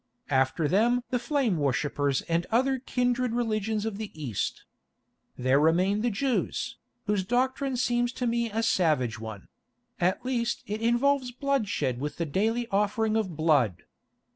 [0.31, 4.63] After them the flame worshippers and other kindred religions of the East.
[5.37, 9.47] There remain the Jews, whose doctrine seems to me a savage one;
[9.99, 13.83] at least it involves bloodshed with the daily offering of blood.